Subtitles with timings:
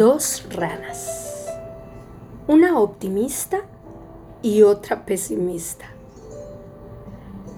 [0.00, 1.46] Dos ranas,
[2.48, 3.60] una optimista
[4.40, 5.90] y otra pesimista.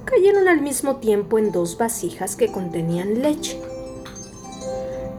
[0.07, 3.61] Cayeron al mismo tiempo en dos vasijas que contenían leche.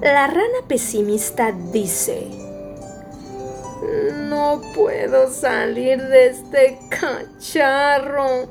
[0.01, 2.27] La rana pesimista dice,
[4.27, 8.49] no puedo salir de este cacharro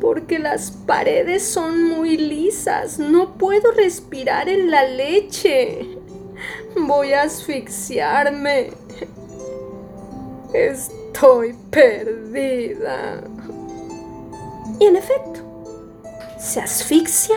[0.00, 2.98] porque las paredes son muy lisas.
[2.98, 5.95] No puedo respirar en la leche.
[6.78, 8.72] Voy a asfixiarme.
[10.52, 13.22] Estoy perdida.
[14.78, 15.40] Y en efecto,
[16.38, 17.36] se asfixia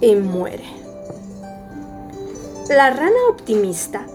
[0.00, 0.64] y muere.
[2.70, 4.06] La rana optimista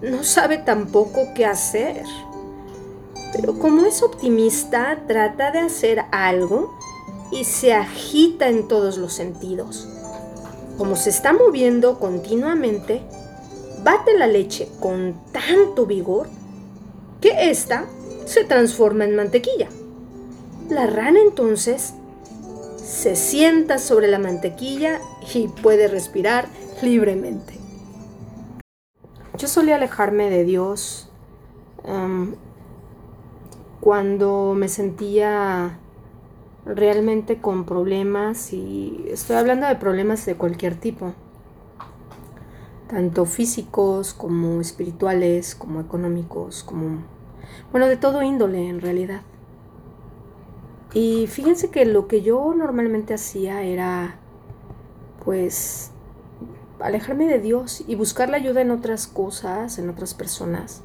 [0.00, 2.04] no sabe tampoco qué hacer.
[3.32, 6.76] Pero como es optimista, trata de hacer algo
[7.30, 9.88] y se agita en todos los sentidos.
[10.82, 13.02] Como se está moviendo continuamente,
[13.84, 16.26] bate la leche con tanto vigor
[17.20, 17.84] que ésta
[18.24, 19.68] se transforma en mantequilla.
[20.68, 21.94] La rana entonces
[22.78, 24.98] se sienta sobre la mantequilla
[25.32, 26.48] y puede respirar
[26.82, 27.54] libremente.
[29.38, 31.08] Yo solía alejarme de Dios
[31.84, 32.34] em,
[33.80, 35.78] cuando me sentía
[36.64, 41.12] realmente con problemas y estoy hablando de problemas de cualquier tipo,
[42.88, 47.02] tanto físicos como espirituales, como económicos, como,
[47.70, 49.22] bueno, de todo índole en realidad.
[50.94, 54.16] Y fíjense que lo que yo normalmente hacía era,
[55.24, 55.90] pues,
[56.80, 60.82] alejarme de Dios y buscar la ayuda en otras cosas, en otras personas.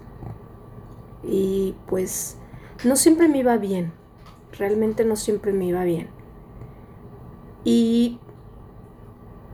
[1.23, 2.37] Y pues
[2.85, 3.91] no siempre me iba bien,
[4.57, 6.09] realmente no siempre me iba bien.
[7.63, 8.19] Y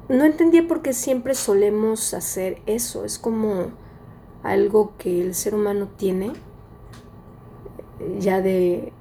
[0.09, 3.71] no entendía por qué siempre solemos hacer eso, es como
[4.43, 6.33] algo que el ser humano tiene
[8.19, 8.93] ya de,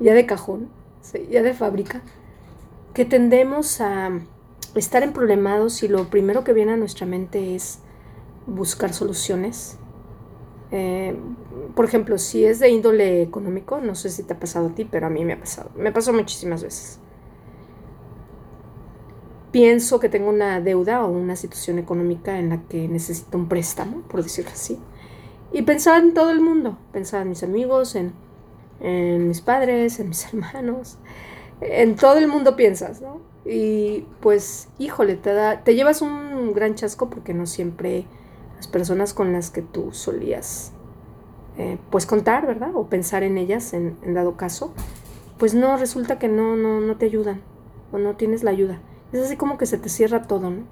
[0.00, 0.68] ya de cajón,
[1.30, 2.02] ya de fábrica,
[2.94, 4.20] que tendemos a
[4.74, 7.80] estar en problemados y lo primero que viene a nuestra mente es
[8.46, 9.78] buscar soluciones.
[10.72, 11.14] Eh,
[11.76, 14.86] por ejemplo, si es de índole económico, no sé si te ha pasado a ti,
[14.90, 15.70] pero a mí me ha pasado.
[15.76, 16.98] Me pasó muchísimas veces.
[19.52, 24.00] Pienso que tengo una deuda o una situación económica en la que necesito un préstamo,
[24.08, 24.78] por decirlo así.
[25.52, 26.78] Y pensaba en todo el mundo.
[26.90, 28.14] Pensaba en mis amigos, en,
[28.80, 30.96] en mis padres, en mis hermanos.
[31.60, 33.20] En todo el mundo piensas, ¿no?
[33.44, 38.06] Y pues, híjole, te, da, te llevas un gran chasco porque no siempre
[38.62, 40.70] las personas con las que tú solías
[41.58, 42.70] eh, pues contar, ¿verdad?
[42.76, 44.72] O pensar en ellas en, dado caso,
[45.36, 47.42] pues no, resulta que no, no, no te ayudan
[47.90, 48.80] o no tienes la ayuda.
[49.12, 50.62] Es así como que se te cierra todo, ¿no?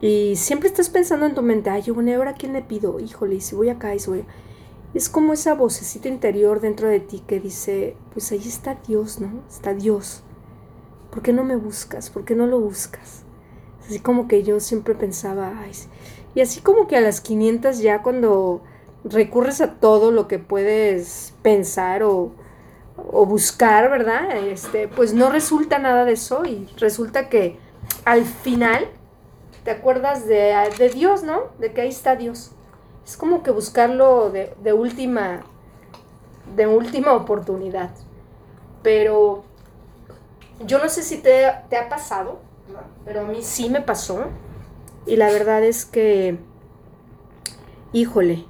[0.00, 2.98] Y siempre estás pensando en tu mente, ay, bueno, ¿y ahora quién le pido?
[2.98, 4.24] Híjole, y si voy acá y si voy...
[4.94, 9.44] Es como esa vocecita interior dentro de ti que dice, pues ahí está Dios, ¿no?
[9.48, 10.24] Está Dios.
[11.12, 12.10] ¿Por qué no me buscas?
[12.10, 13.22] ¿Por qué no lo buscas?
[13.86, 15.72] Así como que yo siempre pensaba, ay,
[16.34, 18.62] y así como que a las 500 ya cuando
[19.04, 22.32] recurres a todo lo que puedes pensar o,
[22.96, 24.36] o buscar, ¿verdad?
[24.36, 27.58] Este, pues no resulta nada de eso y resulta que
[28.04, 28.88] al final
[29.64, 31.42] te acuerdas de, de Dios, ¿no?
[31.58, 32.52] De que ahí está Dios.
[33.06, 35.44] Es como que buscarlo de, de última
[36.56, 37.90] de última oportunidad.
[38.82, 39.44] Pero
[40.64, 42.38] yo no sé si te, ha pasado,
[43.04, 44.26] pero a mí sí me pasó.
[45.06, 46.38] Y la verdad es que,
[47.92, 48.44] híjole,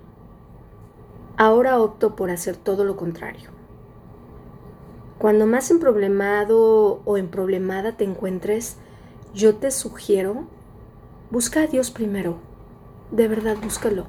[1.36, 3.50] ahora opto por hacer todo lo contrario.
[5.18, 8.76] Cuando más emproblemado o emproblemada te encuentres,
[9.32, 10.44] yo te sugiero,
[11.30, 12.38] busca a Dios primero.
[13.10, 14.06] De verdad, búscalo.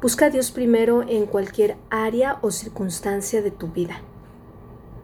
[0.00, 4.00] Busca a Dios primero en cualquier área o circunstancia de tu vida.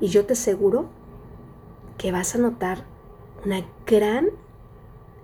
[0.00, 0.88] Y yo te aseguro
[1.98, 2.84] que vas a notar
[3.44, 4.30] una gran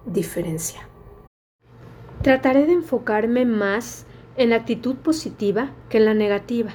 [0.04, 0.88] diferencia.
[2.26, 4.04] Trataré de enfocarme más
[4.36, 6.72] en la actitud positiva que en la negativa,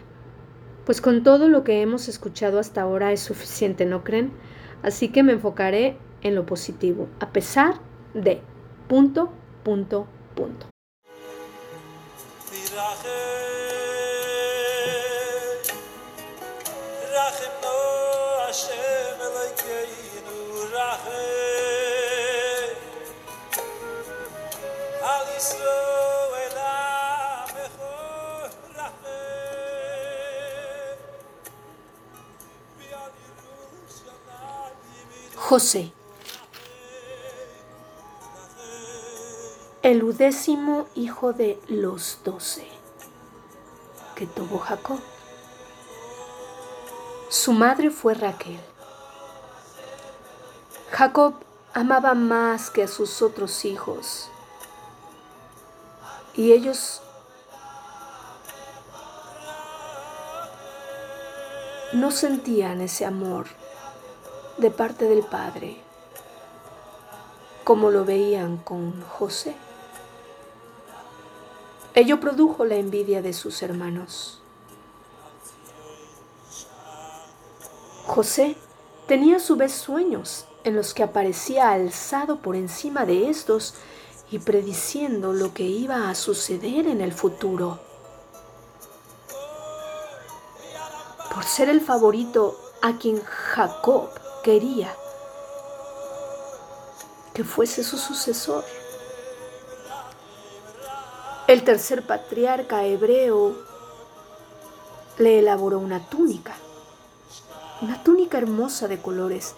[0.85, 4.31] pues con todo lo que hemos escuchado hasta ahora es suficiente, ¿no creen?
[4.81, 7.81] Así que me enfocaré en lo positivo, a pesar
[8.13, 8.39] de
[8.87, 9.33] punto,
[9.65, 10.67] punto, punto.
[35.51, 35.91] José.
[39.81, 42.65] el undécimo hijo de los doce
[44.15, 45.01] que tuvo Jacob.
[47.27, 48.61] Su madre fue Raquel.
[50.89, 51.33] Jacob
[51.73, 54.29] amaba más que a sus otros hijos
[56.33, 57.01] y ellos
[61.91, 63.47] no sentían ese amor
[64.61, 65.81] de parte del Padre
[67.63, 69.55] como lo veían con José.
[71.93, 74.41] Ello produjo la envidia de sus hermanos.
[78.07, 78.55] José
[79.07, 83.75] tenía a su vez sueños en los que aparecía alzado por encima de estos
[84.31, 87.79] y prediciendo lo que iba a suceder en el futuro.
[91.33, 94.95] Por ser el favorito a quien Jacob quería
[97.33, 98.63] que fuese su sucesor.
[101.47, 103.55] El tercer patriarca hebreo
[105.17, 106.53] le elaboró una túnica,
[107.81, 109.55] una túnica hermosa de colores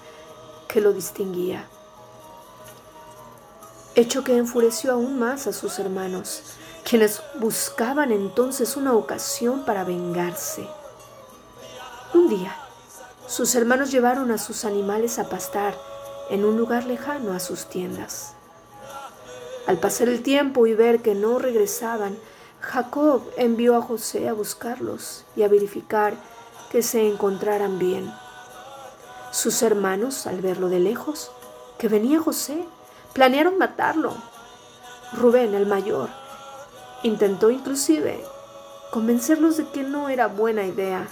[0.68, 1.68] que lo distinguía,
[3.96, 6.42] hecho que enfureció aún más a sus hermanos,
[6.84, 10.68] quienes buscaban entonces una ocasión para vengarse.
[12.14, 12.56] Un día,
[13.34, 15.76] sus hermanos llevaron a sus animales a pastar
[16.30, 18.34] en un lugar lejano a sus tiendas.
[19.66, 22.16] Al pasar el tiempo y ver que no regresaban,
[22.60, 26.14] Jacob envió a José a buscarlos y a verificar
[26.70, 28.14] que se encontraran bien.
[29.32, 31.32] Sus hermanos, al verlo de lejos,
[31.80, 32.64] que venía José,
[33.14, 34.14] planearon matarlo.
[35.12, 36.10] Rubén, el mayor,
[37.02, 38.24] intentó inclusive
[38.92, 41.08] convencerlos de que no era buena idea,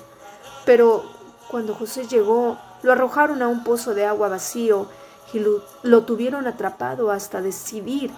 [0.66, 1.11] pero
[1.52, 4.88] cuando José llegó, lo arrojaron a un pozo de agua vacío
[5.34, 5.40] y
[5.84, 8.10] lo, tuvieron atrapado hasta decidir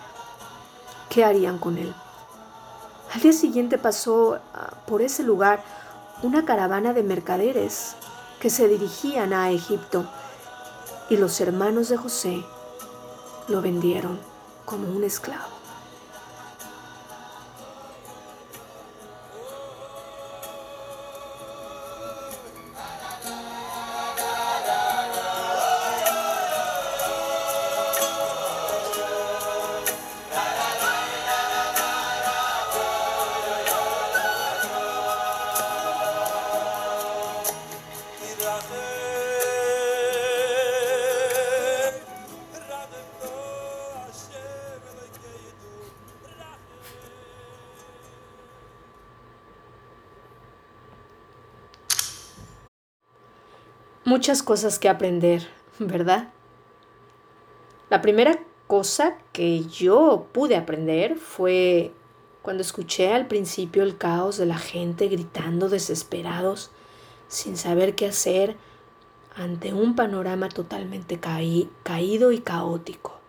[1.09, 1.95] qué harían con él.
[3.11, 5.63] Al día siguiente pasó ah, por ese lugar
[6.21, 7.95] una caravana de mercaderes
[8.39, 10.05] que se dirigían a Egipto
[11.09, 12.45] y los hermanos de José
[13.47, 14.19] lo vendieron
[14.63, 15.52] como un esclavo.
[54.13, 55.47] Muchas cosas que aprender,
[55.79, 56.29] ¿verdad?
[57.89, 58.37] La primera
[58.67, 61.91] cosa que yo pude aprender fue
[62.43, 66.69] cuando escuché al principio el caos de la gente gritando desesperados,
[67.27, 68.55] sin saber qué hacer
[69.35, 73.19] ante un panorama totalmente caído y caótico.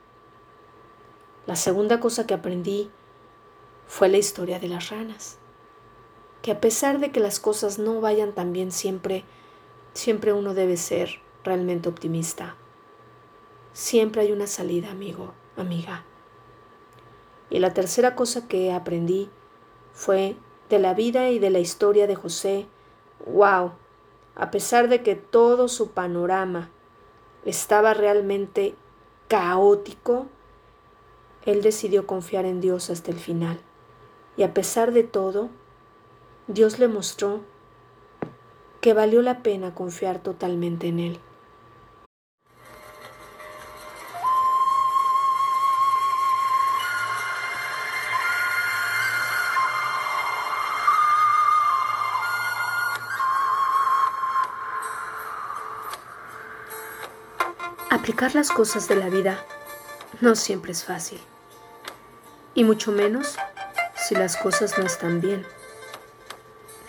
[1.46, 2.90] La segunda cosa que aprendí
[3.86, 5.38] fue la historia de las ranas,
[6.42, 9.24] que a pesar de que las cosas no vayan tan bien siempre,
[9.94, 12.56] Siempre uno debe ser realmente optimista.
[13.72, 16.04] Siempre hay una salida, amigo, amiga.
[17.48, 19.30] Y la tercera cosa que aprendí
[19.92, 20.36] fue
[20.68, 22.66] de la vida y de la historia de José.
[23.26, 23.72] ¡Wow!
[24.34, 26.70] A pesar de que todo su panorama
[27.44, 28.74] estaba realmente
[29.28, 30.26] caótico,
[31.44, 33.60] él decidió confiar en Dios hasta el final.
[34.36, 35.50] Y a pesar de todo,
[36.48, 37.40] Dios le mostró
[38.84, 41.20] que valió la pena confiar totalmente en Él.
[57.88, 59.42] Aplicar las cosas de la vida
[60.20, 61.22] no siempre es fácil,
[62.54, 63.38] y mucho menos
[63.96, 65.46] si las cosas no están bien.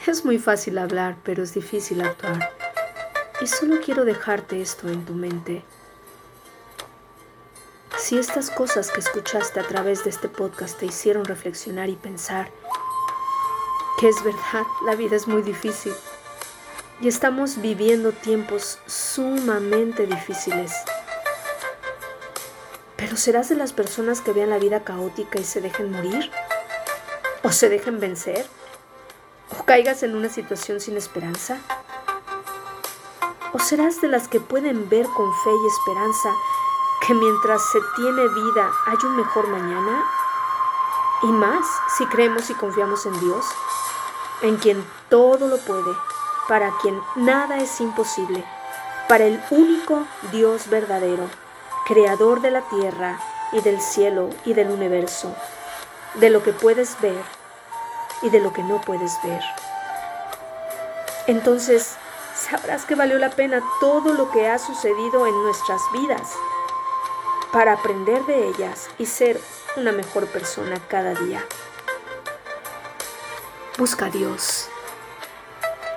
[0.08, 2.52] Es muy fácil hablar, pero es difícil actuar.
[3.42, 5.64] Y solo quiero dejarte esto en tu mente.
[7.98, 12.52] Si estas cosas que escuchaste a través de este podcast te hicieron reflexionar y pensar
[14.00, 15.94] que es verdad, la vida es muy difícil
[17.02, 20.72] y estamos viviendo tiempos sumamente difíciles.
[22.96, 26.30] Pero ¿serás de las personas que vean la vida caótica y se dejen morir?
[27.42, 28.46] ¿O se dejen vencer?
[29.60, 31.58] O caigas en una situación sin esperanza?
[33.54, 36.30] ¿O serás de las que pueden ver con fe y esperanza
[37.08, 40.04] que mientras se tiene vida hay un mejor mañana?
[41.24, 41.66] Y más
[41.98, 43.46] si creemos y confiamos en Dios,
[44.42, 45.96] en quien todo lo puede,
[46.48, 48.44] para quien nada es imposible,
[49.08, 51.30] para el único Dios verdadero,
[51.86, 53.20] creador de la tierra
[53.54, 55.34] y del cielo y del universo,
[56.16, 57.24] de lo que puedes ver
[58.26, 59.42] y de lo que no puedes ver.
[61.28, 61.96] Entonces
[62.36, 66.34] sabrás que valió la pena todo lo que ha sucedido en nuestras vidas
[67.54, 69.40] para aprender de ellas y ser
[69.78, 71.46] una mejor persona cada día.
[73.78, 74.68] Busca a Dios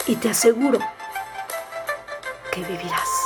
[0.06, 0.78] y te aseguro
[2.52, 3.17] que vivirás.